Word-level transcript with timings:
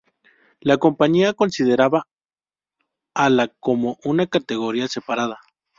La 0.61 0.77
compañía 0.77 1.33
consideraba 1.35 2.07
a 3.13 3.29
la 3.29 3.49
como 3.59 3.99
una 4.03 4.25
categoría 4.25 4.87
separada. 4.87 5.39